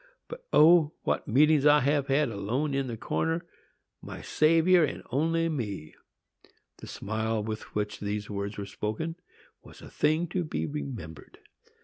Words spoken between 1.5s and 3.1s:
I have had, alone in the